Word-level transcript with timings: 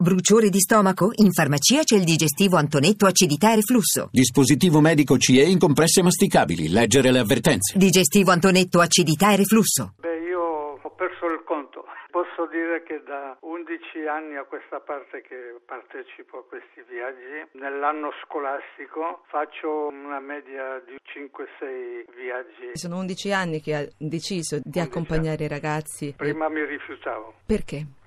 Bruciore 0.00 0.48
di 0.48 0.60
stomaco? 0.60 1.10
In 1.16 1.30
farmacia 1.30 1.82
c'è 1.82 1.96
il 1.96 2.04
digestivo 2.04 2.56
Antonetto 2.56 3.04
acidità 3.04 3.52
e 3.52 3.56
reflusso. 3.56 4.08
Dispositivo 4.10 4.80
medico 4.80 5.18
CE 5.18 5.42
in 5.42 5.58
compresse 5.58 6.00
masticabili. 6.02 6.70
Leggere 6.70 7.12
le 7.12 7.18
avvertenze. 7.18 7.76
Digestivo 7.76 8.30
Antonetto 8.30 8.80
acidità 8.80 9.34
e 9.34 9.36
reflusso. 9.36 9.92
Beh, 10.00 10.24
io 10.24 10.80
ho 10.80 10.90
perso 10.96 11.26
il 11.26 11.44
conto. 11.44 11.84
Posso 12.08 12.48
dire 12.48 12.82
che 12.82 13.02
da 13.04 13.36
11 13.44 14.08
anni 14.08 14.36
a 14.40 14.44
questa 14.48 14.80
parte 14.80 15.20
che 15.20 15.60
partecipo 15.68 16.38
a 16.38 16.44
questi 16.48 16.80
viaggi, 16.88 17.60
nell'anno 17.60 18.08
scolastico 18.24 19.28
faccio 19.28 19.92
una 19.92 20.18
media 20.18 20.80
di 20.80 20.96
5-6 20.96 22.08
viaggi. 22.16 22.72
Sono 22.72 22.96
11 23.04 23.32
anni 23.32 23.60
che 23.60 23.74
ha 23.76 23.86
deciso 23.98 24.60
di 24.64 24.80
accompagnare 24.80 25.44
i 25.44 25.48
ragazzi. 25.48 26.14
Prima 26.16 26.48
mi 26.48 26.64
rifiutavo. 26.64 27.44
Perché? 27.44 27.99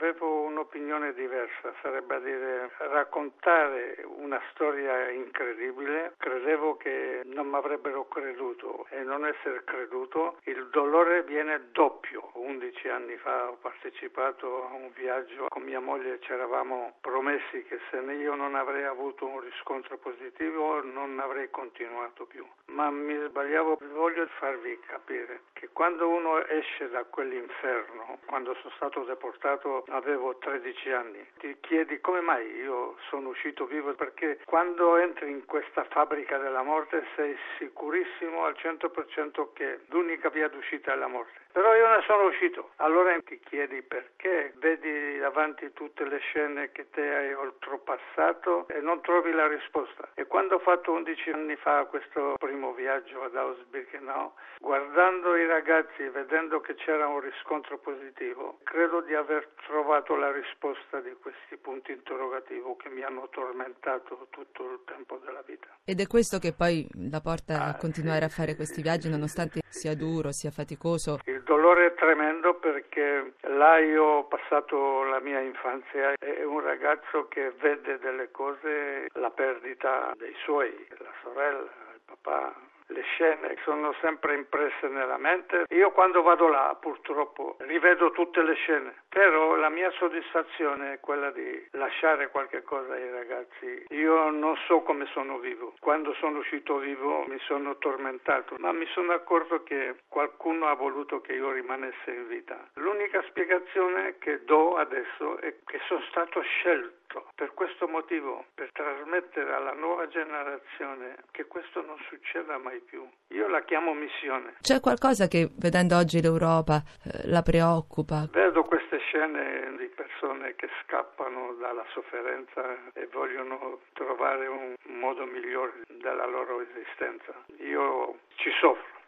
Avevo 0.00 0.44
un'opinione 0.44 1.12
diversa, 1.12 1.74
sarebbe 1.82 2.14
a 2.14 2.20
dire 2.20 2.70
raccontare 2.78 4.02
una 4.16 4.40
storia 4.52 5.10
incredibile. 5.10 6.14
Credevo 6.16 6.78
che 6.78 7.20
non 7.26 7.48
mi 7.48 7.56
avrebbero 7.56 8.08
creduto 8.08 8.86
e 8.88 9.02
non 9.02 9.26
essere 9.26 9.62
creduto, 9.64 10.38
il 10.44 10.68
dolore 10.70 11.22
viene 11.24 11.68
doppio. 11.72 12.29
11 12.50 12.88
anni 12.88 13.16
fa 13.18 13.48
ho 13.48 13.58
partecipato 13.60 14.68
a 14.68 14.74
un 14.74 14.90
viaggio 14.94 15.46
con 15.48 15.62
mia 15.62 15.78
moglie, 15.78 16.18
ci 16.20 16.32
eravamo 16.32 16.96
promessi 17.00 17.62
che 17.62 17.78
se 17.90 17.98
io 17.98 18.34
non 18.34 18.56
avrei 18.56 18.84
avuto 18.84 19.24
un 19.24 19.38
riscontro 19.38 19.96
positivo 19.98 20.82
non 20.82 21.20
avrei 21.20 21.48
continuato 21.50 22.26
più. 22.26 22.44
Ma 22.66 22.90
mi 22.90 23.16
sbagliavo, 23.28 23.78
voglio 23.92 24.26
farvi 24.38 24.80
capire 24.80 25.42
che 25.52 25.68
quando 25.72 26.08
uno 26.08 26.44
esce 26.46 26.88
da 26.88 27.04
quell'inferno, 27.04 28.18
quando 28.26 28.54
sono 28.54 28.72
stato 28.74 29.04
deportato 29.04 29.84
avevo 29.90 30.36
13 30.38 30.90
anni. 30.90 31.24
Ti 31.38 31.56
chiedi 31.60 32.00
come 32.00 32.20
mai 32.20 32.50
io 32.56 32.96
sono 33.10 33.28
uscito 33.28 33.66
vivo 33.66 33.94
perché 33.94 34.40
quando 34.44 34.96
entri 34.96 35.30
in 35.30 35.44
questa 35.46 35.84
fabbrica 35.84 36.38
della 36.38 36.62
morte 36.62 37.06
sei 37.14 37.36
sicurissimo 37.58 38.44
al 38.44 38.56
100% 38.58 39.52
che 39.52 39.80
l'unica 39.90 40.30
via 40.30 40.48
d'uscita 40.48 40.92
è 40.92 40.96
la 40.96 41.06
morte. 41.06 41.38
Però 41.52 41.74
io 41.74 41.88
ne 41.88 42.02
sono 42.06 42.24
uscito. 42.24 42.39
Allora 42.76 43.14
ti 43.20 43.38
chiedi 43.40 43.82
perché 43.82 44.54
vedi 44.56 45.18
davanti 45.18 45.72
tutte 45.74 46.08
le 46.08 46.18
scene 46.18 46.72
che 46.72 46.88
te 46.88 47.02
hai 47.02 47.34
oltrepassato 47.34 48.66
e 48.68 48.80
non 48.80 49.02
trovi 49.02 49.32
la 49.32 49.46
risposta. 49.46 50.08
E 50.14 50.26
quando 50.26 50.54
ho 50.54 50.58
fatto 50.58 50.92
11 50.92 51.30
anni 51.30 51.56
fa 51.56 51.84
questo 51.84 52.36
primo 52.38 52.72
viaggio 52.72 53.22
ad 53.22 53.36
Auschwitz-Birkenau, 53.36 54.32
guardando 54.58 55.36
i 55.36 55.46
ragazzi 55.46 56.02
e 56.02 56.10
vedendo 56.10 56.60
che 56.60 56.74
c'era 56.74 57.06
un 57.06 57.20
riscontro 57.20 57.78
positivo, 57.78 58.60
credo 58.62 59.02
di 59.02 59.14
aver 59.14 59.46
trovato 59.66 60.16
la 60.16 60.32
risposta 60.32 61.00
di 61.00 61.14
questi 61.20 61.58
punti 61.58 61.92
interrogativi 61.92 62.62
che 62.78 62.88
mi 62.88 63.02
hanno 63.02 63.28
tormentato 63.28 64.26
tutto 64.30 64.64
il 64.64 64.80
tempo 64.86 65.18
della 65.24 65.42
vita. 65.42 65.68
Ed 65.84 66.00
è 66.00 66.06
questo 66.06 66.38
che 66.38 66.54
poi 66.54 66.88
la 67.10 67.20
porta 67.20 67.64
a 67.64 67.76
continuare 67.76 68.24
a 68.24 68.28
fare 68.28 68.56
questi 68.56 68.80
viaggi 68.80 69.08
nonostante 69.10 69.60
sia 69.68 69.94
duro, 69.94 70.32
sia 70.32 70.50
faticoso. 70.50 71.18
Il 71.24 71.39
dolore 71.50 71.94
tremendo 71.94 72.54
perché 72.54 73.32
là 73.40 73.78
io 73.78 74.04
ho 74.04 74.24
passato 74.26 75.02
la 75.02 75.18
mia 75.18 75.40
infanzia, 75.40 76.12
è 76.16 76.44
un 76.44 76.60
ragazzo 76.60 77.26
che 77.26 77.50
vede 77.58 77.98
delle 77.98 78.30
cose, 78.30 79.08
la 79.14 79.30
perdita 79.30 80.12
dei 80.16 80.32
suoi, 80.44 80.72
la 80.98 81.10
sorella, 81.24 81.68
il 81.92 82.00
papà, 82.04 82.54
le 82.90 83.02
scene 83.02 83.56
sono 83.64 83.94
sempre 84.00 84.34
impresse 84.34 84.88
nella 84.88 85.18
mente. 85.18 85.64
Io 85.70 85.90
quando 85.90 86.22
vado 86.22 86.48
là 86.48 86.76
purtroppo 86.80 87.56
rivedo 87.60 88.10
tutte 88.10 88.42
le 88.42 88.54
scene, 88.54 89.02
però 89.08 89.54
la 89.56 89.68
mia 89.68 89.90
soddisfazione 89.92 90.94
è 90.94 91.00
quella 91.00 91.30
di 91.30 91.68
lasciare 91.72 92.30
qualche 92.30 92.62
cosa 92.62 92.94
ai 92.94 93.10
ragazzi. 93.10 93.86
Io 93.90 94.30
non 94.30 94.56
so 94.66 94.80
come 94.80 95.06
sono 95.06 95.38
vivo. 95.38 95.74
Quando 95.80 96.12
sono 96.14 96.38
uscito 96.38 96.78
vivo 96.78 97.24
mi 97.26 97.38
sono 97.40 97.76
tormentato, 97.78 98.56
ma 98.58 98.72
mi 98.72 98.86
sono 98.86 99.12
accorto 99.12 99.62
che 99.62 99.96
qualcuno 100.08 100.66
ha 100.66 100.74
voluto 100.74 101.20
che 101.20 101.32
io 101.32 101.50
rimanessi 101.52 102.10
in 102.10 102.28
vita. 102.28 102.68
L'unica 102.74 103.22
spiegazione 103.28 104.16
che 104.18 104.44
do 104.44 104.76
adesso 104.76 105.38
è 105.38 105.54
che 105.64 105.80
sono 105.86 106.00
stato 106.08 106.40
scelto 106.40 107.26
per 107.34 107.52
questo 107.54 107.88
motivo, 107.88 108.44
per 108.54 108.70
trasmettere 108.72 109.52
alla 109.52 109.72
nuova 109.72 110.06
generazione 110.06 111.16
che 111.32 111.46
questo 111.46 111.82
non 111.82 111.96
succeda 112.08 112.58
mai 112.58 112.79
più. 112.80 113.06
Io 113.28 113.48
la 113.48 113.62
chiamo 113.62 113.94
missione. 113.94 114.54
C'è 114.60 114.80
qualcosa 114.80 115.28
che 115.28 115.50
vedendo 115.56 115.96
oggi 115.96 116.20
l'Europa 116.20 116.82
eh, 117.04 117.28
la 117.28 117.42
preoccupa? 117.42 118.28
Vedo 118.32 118.64
queste 118.64 118.98
scene 118.98 119.76
di 119.78 119.86
persone 119.86 120.54
che 120.56 120.68
scappano 120.82 121.54
dalla 121.60 121.84
sofferenza 121.92 122.92
e 122.92 123.08
vogliono 123.12 123.80
trovare 123.92 124.46
un 124.46 124.74
modo 124.98 125.24
migliore 125.26 125.84
della 126.00 126.26
loro 126.26 126.60
esistenza. 126.60 127.32
Io 127.58 128.18
ci 128.34 128.50
soffro, 128.60 128.98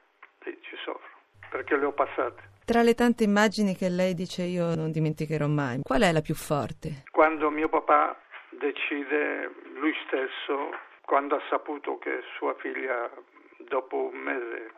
sì, 0.44 0.56
ci 0.62 0.76
soffro, 0.84 1.10
perché 1.50 1.76
le 1.76 1.86
ho 1.86 1.92
passate. 1.92 2.50
Tra 2.64 2.82
le 2.82 2.94
tante 2.94 3.24
immagini 3.24 3.74
che 3.74 3.88
lei 3.88 4.14
dice 4.14 4.42
io 4.42 4.76
non 4.76 4.92
dimenticherò 4.92 5.48
mai, 5.48 5.80
qual 5.82 6.02
è 6.02 6.12
la 6.12 6.20
più 6.20 6.34
forte? 6.34 7.02
Quando 7.10 7.50
mio 7.50 7.68
papà 7.68 8.16
decide 8.50 9.50
lui 9.74 9.92
stesso, 10.06 10.70
quando 11.04 11.34
ha 11.36 11.42
saputo 11.50 11.98
che 11.98 12.22
sua 12.38 12.54
figlia 12.54 13.10
dopo 13.72 14.10
un 14.12 14.18
mese 14.18 14.70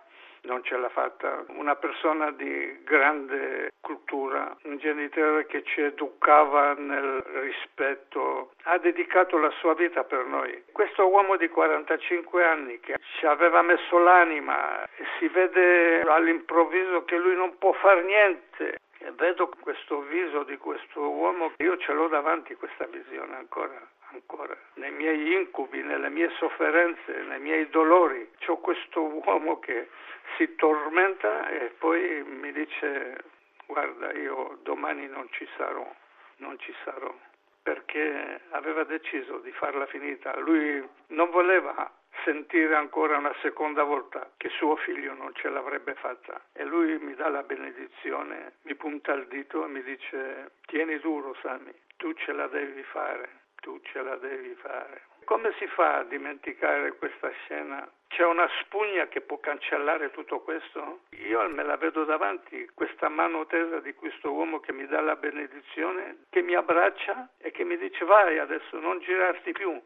non 0.42 0.62
ce 0.62 0.76
l'ha 0.76 0.90
fatta, 0.90 1.44
una 1.56 1.74
persona 1.74 2.30
di 2.30 2.82
grande 2.84 3.72
cultura, 3.80 4.54
un 4.64 4.76
genitore 4.76 5.46
che 5.46 5.64
ci 5.64 5.80
educava 5.80 6.74
nel 6.74 7.22
rispetto, 7.40 8.52
ha 8.64 8.76
dedicato 8.78 9.38
la 9.38 9.50
sua 9.58 9.74
vita 9.74 10.04
per 10.04 10.26
noi. 10.26 10.64
Questo 10.70 11.08
uomo 11.08 11.36
di 11.36 11.48
45 11.48 12.44
anni 12.44 12.78
che 12.80 12.96
ci 13.16 13.26
aveva 13.26 13.62
messo 13.62 13.98
l'anima 13.98 14.84
e 14.84 15.04
si 15.18 15.28
vede 15.28 16.02
all'improvviso 16.02 17.04
che 17.04 17.16
lui 17.16 17.34
non 17.34 17.56
può 17.56 17.72
fare 17.72 18.02
niente. 18.02 18.80
E 18.98 19.12
vedo 19.12 19.50
questo 19.60 20.02
viso 20.02 20.44
di 20.44 20.58
questo 20.58 21.00
uomo, 21.00 21.52
io 21.56 21.76
ce 21.78 21.92
l'ho 21.92 22.08
davanti 22.08 22.54
questa 22.54 22.84
visione 22.86 23.34
ancora 23.34 23.80
ancora, 24.14 24.56
nei 24.74 24.92
miei 24.92 25.34
incubi, 25.34 25.82
nelle 25.82 26.08
mie 26.08 26.30
sofferenze, 26.38 27.22
nei 27.28 27.40
miei 27.40 27.68
dolori. 27.68 28.30
C'ho 28.38 28.58
questo 28.58 29.02
uomo 29.02 29.58
che 29.58 29.88
si 30.36 30.54
tormenta 30.54 31.48
e 31.48 31.74
poi 31.78 32.22
mi 32.24 32.52
dice 32.52 33.32
guarda 33.66 34.12
io 34.12 34.58
domani 34.62 35.06
non 35.08 35.28
ci 35.32 35.46
sarò, 35.56 35.88
non 36.36 36.58
ci 36.58 36.74
sarò, 36.84 37.14
perché 37.62 38.42
aveva 38.50 38.84
deciso 38.84 39.38
di 39.38 39.50
farla 39.52 39.86
finita. 39.86 40.38
Lui 40.38 40.86
non 41.08 41.30
voleva 41.30 41.90
sentire 42.22 42.74
ancora 42.76 43.18
una 43.18 43.34
seconda 43.42 43.82
volta 43.82 44.30
che 44.36 44.48
suo 44.50 44.76
figlio 44.76 45.12
non 45.14 45.34
ce 45.34 45.48
l'avrebbe 45.48 45.94
fatta 45.94 46.40
e 46.52 46.64
lui 46.64 46.98
mi 46.98 47.14
dà 47.14 47.28
la 47.28 47.42
benedizione, 47.42 48.54
mi 48.62 48.74
punta 48.76 49.12
il 49.12 49.26
dito 49.26 49.64
e 49.64 49.68
mi 49.68 49.82
dice 49.82 50.52
tieni 50.66 50.98
duro 51.00 51.34
Sammy, 51.42 51.74
tu 51.96 52.12
ce 52.14 52.32
la 52.32 52.46
devi 52.46 52.82
fare 52.84 53.42
tu 53.64 53.80
ce 53.82 54.02
la 54.02 54.16
devi 54.16 54.54
fare. 54.56 55.02
Come 55.24 55.54
si 55.58 55.66
fa 55.68 55.96
a 55.96 56.04
dimenticare 56.04 56.92
questa 56.96 57.30
scena? 57.30 57.90
C'è 58.08 58.24
una 58.24 58.46
spugna 58.60 59.08
che 59.08 59.22
può 59.22 59.40
cancellare 59.40 60.10
tutto 60.10 60.40
questo? 60.40 61.00
Io 61.26 61.48
me 61.48 61.62
la 61.64 61.78
vedo 61.78 62.04
davanti, 62.04 62.68
questa 62.74 63.08
mano 63.08 63.46
tesa 63.46 63.80
di 63.80 63.94
questo 63.94 64.32
uomo 64.32 64.60
che 64.60 64.72
mi 64.72 64.86
dà 64.86 65.00
la 65.00 65.16
benedizione, 65.16 66.26
che 66.28 66.42
mi 66.42 66.54
abbraccia 66.54 67.30
e 67.38 67.50
che 67.52 67.64
mi 67.64 67.78
dice 67.78 68.04
vai 68.04 68.38
adesso, 68.38 68.78
non 68.78 68.98
girarti 69.00 69.52
più, 69.52 69.80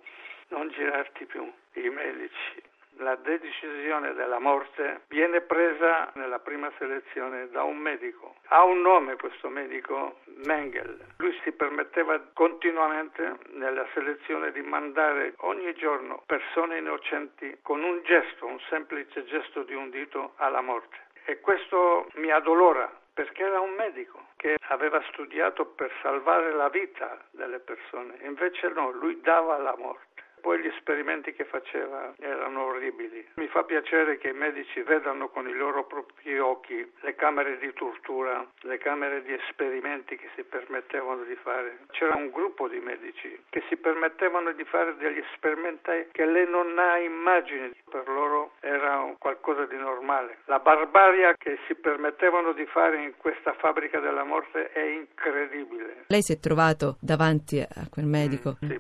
non 0.48 0.68
girarti 0.70 1.24
più. 1.26 1.50
I 1.74 1.88
medici 1.88 2.62
la 2.98 3.16
decisione 3.16 4.14
della 4.14 4.38
morte 4.38 5.02
viene 5.08 5.40
presa 5.42 6.10
nella 6.14 6.38
prima 6.38 6.70
selezione 6.78 7.48
da 7.50 7.62
un 7.62 7.76
medico. 7.76 8.36
Ha 8.48 8.64
un 8.64 8.80
nome 8.80 9.16
questo 9.16 9.48
medico, 9.48 10.20
Mengel. 10.44 10.98
Lui 11.18 11.36
si 11.42 11.52
permetteva 11.52 12.20
continuamente 12.32 13.38
nella 13.50 13.86
selezione 13.94 14.52
di 14.52 14.62
mandare 14.62 15.34
ogni 15.38 15.74
giorno 15.74 16.22
persone 16.26 16.78
innocenti 16.78 17.58
con 17.62 17.82
un 17.82 18.02
gesto, 18.02 18.46
un 18.46 18.60
semplice 18.68 19.24
gesto 19.24 19.62
di 19.62 19.74
un 19.74 19.90
dito 19.90 20.32
alla 20.36 20.60
morte. 20.60 20.96
E 21.24 21.40
questo 21.40 22.08
mi 22.14 22.30
addolora 22.30 22.90
perché 23.12 23.42
era 23.42 23.60
un 23.60 23.74
medico 23.74 24.28
che 24.36 24.56
aveva 24.68 25.02
studiato 25.10 25.66
per 25.66 25.90
salvare 26.02 26.52
la 26.52 26.68
vita 26.68 27.18
delle 27.32 27.58
persone, 27.58 28.16
invece 28.22 28.68
no, 28.68 28.92
lui 28.92 29.20
dava 29.20 29.58
la 29.58 29.74
morte 29.76 30.07
Poi 30.40 30.60
gli 30.60 30.66
esperimenti 30.66 31.32
che 31.32 31.44
faceva 31.44 32.14
erano 32.18 32.66
orribili. 32.66 33.26
Mi 33.34 33.48
fa 33.48 33.64
piacere 33.64 34.18
che 34.18 34.28
i 34.28 34.32
medici 34.32 34.80
vedano 34.82 35.28
con 35.28 35.48
i 35.48 35.54
loro 35.54 35.84
propri 35.84 36.38
occhi 36.38 36.90
le 37.00 37.14
camere 37.14 37.58
di 37.58 37.72
tortura, 37.72 38.46
le 38.60 38.78
camere 38.78 39.22
di 39.22 39.32
esperimenti 39.32 40.16
che 40.16 40.28
si 40.34 40.42
permettevano 40.42 41.24
di 41.24 41.34
fare. 41.36 41.78
C'era 41.90 42.16
un 42.16 42.30
gruppo 42.30 42.68
di 42.68 42.78
medici 42.78 43.42
che 43.50 43.62
si 43.68 43.76
permettevano 43.76 44.52
di 44.52 44.64
fare 44.64 44.96
degli 44.96 45.18
esperimenti 45.18 46.08
che 46.12 46.24
lei 46.24 46.48
non 46.48 46.78
ha 46.78 46.98
immagini. 46.98 47.72
Per 47.88 48.08
loro 48.08 48.52
era 48.60 49.14
qualcosa 49.18 49.64
di 49.66 49.76
normale. 49.76 50.38
La 50.44 50.58
barbaria 50.58 51.34
che 51.36 51.58
si 51.66 51.74
permettevano 51.74 52.52
di 52.52 52.66
fare 52.66 53.02
in 53.02 53.14
questa 53.16 53.54
fabbrica 53.54 54.00
della 54.00 54.24
morte 54.24 54.70
è 54.72 54.80
incredibile. 54.80 56.04
Lei 56.06 56.22
si 56.22 56.32
è 56.32 56.38
trovato 56.38 56.96
davanti 57.00 57.60
a 57.60 57.88
quel 57.90 58.06
medico? 58.06 58.50
Mm, 58.50 58.68
sì, 58.68 58.72
mi 58.74 58.78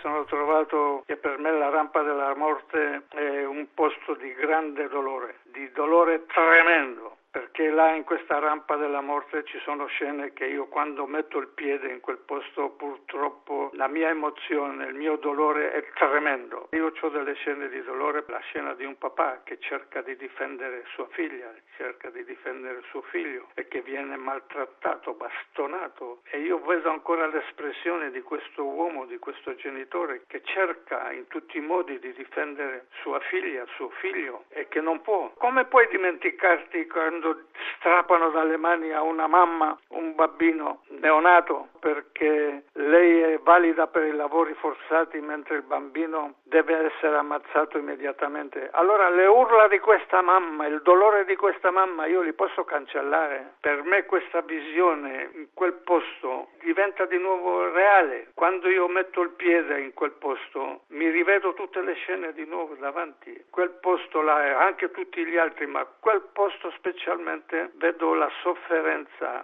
sono 0.00 0.24
trovato 0.24 1.02
che 1.06 1.16
per 1.16 1.38
me 1.38 1.52
la 1.52 1.68
rampa 1.68 2.02
della 2.02 2.34
morte 2.34 3.04
è 3.08 3.44
un 3.44 3.66
posto 3.74 4.14
di 4.14 4.32
grande 4.34 4.88
dolore, 4.88 5.40
di 5.44 5.70
dolore 5.72 6.26
tremendo 6.26 7.18
perché 7.50 7.68
là 7.70 7.94
in 7.94 8.04
questa 8.04 8.38
rampa 8.38 8.76
della 8.76 9.00
morte 9.00 9.44
ci 9.44 9.58
sono 9.64 9.86
scene 9.86 10.32
che 10.32 10.46
io 10.46 10.66
quando 10.66 11.06
metto 11.06 11.38
il 11.38 11.48
piede 11.48 11.88
in 11.88 11.98
quel 11.98 12.18
posto 12.18 12.70
purtroppo 12.70 13.70
la 13.74 13.88
mia 13.88 14.08
emozione, 14.08 14.86
il 14.86 14.94
mio 14.94 15.16
dolore 15.16 15.72
è 15.72 15.84
tremendo. 15.94 16.68
Io 16.70 16.92
ho 16.98 17.08
delle 17.08 17.34
scene 17.34 17.68
di 17.68 17.82
dolore, 17.82 18.24
la 18.28 18.38
scena 18.38 18.74
di 18.74 18.84
un 18.84 18.96
papà 18.96 19.40
che 19.42 19.58
cerca 19.58 20.00
di 20.00 20.14
difendere 20.16 20.84
sua 20.94 21.08
figlia, 21.10 21.52
cerca 21.76 22.08
di 22.10 22.24
difendere 22.24 22.82
suo 22.90 23.02
figlio 23.02 23.48
e 23.54 23.66
che 23.66 23.80
viene 23.80 24.16
maltrattato, 24.16 25.14
bastonato 25.14 26.20
e 26.30 26.38
io 26.38 26.60
vedo 26.60 26.90
ancora 26.90 27.26
l'espressione 27.26 28.12
di 28.12 28.20
questo 28.22 28.64
uomo, 28.64 29.06
di 29.06 29.18
questo 29.18 29.56
genitore 29.56 30.22
che 30.28 30.40
cerca 30.44 31.10
in 31.10 31.26
tutti 31.26 31.56
i 31.58 31.60
modi 31.60 31.98
di 31.98 32.12
difendere 32.12 32.86
sua 33.02 33.18
figlia, 33.20 33.66
suo 33.74 33.90
figlio 34.00 34.44
e 34.50 34.68
che 34.68 34.80
non 34.80 35.02
può. 35.02 35.32
Come 35.36 35.64
puoi 35.64 35.88
dimenticarti 35.88 36.86
quando 36.86 37.39
strappano 37.76 38.30
dalle 38.30 38.56
mani 38.56 38.92
a 38.92 39.02
una 39.02 39.26
mamma 39.26 39.76
un 39.88 40.14
bambino 40.14 40.82
neonato 41.00 41.68
perché 41.80 42.64
lei 42.90 43.34
è 43.34 43.38
valida 43.38 43.86
per 43.86 44.02
i 44.02 44.12
lavori 44.12 44.52
forzati 44.54 45.20
mentre 45.20 45.56
il 45.56 45.62
bambino 45.62 46.34
deve 46.42 46.92
essere 46.92 47.16
ammazzato 47.16 47.78
immediatamente. 47.78 48.68
Allora 48.72 49.08
le 49.08 49.26
urla 49.26 49.68
di 49.68 49.78
questa 49.78 50.20
mamma, 50.20 50.66
il 50.66 50.82
dolore 50.82 51.24
di 51.24 51.36
questa 51.36 51.70
mamma 51.70 52.06
io 52.06 52.20
li 52.20 52.32
posso 52.32 52.64
cancellare. 52.64 53.54
Per 53.60 53.84
me 53.84 54.04
questa 54.06 54.40
visione 54.40 55.30
in 55.34 55.46
quel 55.54 55.74
posto 55.74 56.48
diventa 56.60 57.06
di 57.06 57.18
nuovo 57.18 57.70
reale. 57.70 58.32
Quando 58.34 58.68
io 58.68 58.88
metto 58.88 59.20
il 59.22 59.30
piede 59.30 59.80
in 59.80 59.94
quel 59.94 60.12
posto 60.12 60.82
mi 60.88 61.08
rivedo 61.08 61.54
tutte 61.54 61.80
le 61.82 61.94
scene 61.94 62.32
di 62.32 62.44
nuovo 62.44 62.74
davanti. 62.74 63.46
Quel 63.50 63.70
posto 63.80 64.20
là, 64.20 64.58
anche 64.58 64.90
tutti 64.90 65.24
gli 65.24 65.36
altri, 65.36 65.66
ma 65.66 65.86
quel 66.00 66.22
posto 66.32 66.72
specialmente 66.72 67.70
vedo 67.74 68.14
la 68.14 68.30
sofferenza 68.42 69.38